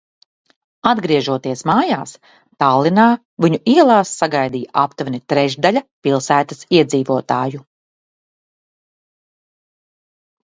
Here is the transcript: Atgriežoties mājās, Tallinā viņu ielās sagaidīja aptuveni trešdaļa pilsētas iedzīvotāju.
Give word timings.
Atgriežoties 0.91 1.59
mājās, 1.71 2.13
Tallinā 2.63 3.05
viņu 3.45 3.59
ielās 3.73 4.13
sagaidīja 4.21 4.73
aptuveni 4.85 5.21
trešdaļa 5.35 5.85
pilsētas 6.09 6.65
iedzīvotāju. 6.79 7.63